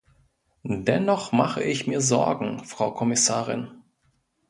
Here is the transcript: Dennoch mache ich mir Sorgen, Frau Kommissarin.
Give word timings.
Dennoch 0.63 1.31
mache 1.31 1.61
ich 1.63 1.85
mir 1.85 2.01
Sorgen, 2.01 2.65
Frau 2.65 2.89
Kommissarin. 2.91 3.83